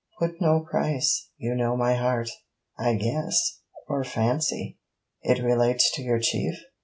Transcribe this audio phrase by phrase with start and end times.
[0.17, 1.29] 'Put no price.
[1.37, 2.31] You know my heart.
[2.75, 4.79] I guess or fancy.
[5.21, 6.57] It relates to your Chief?'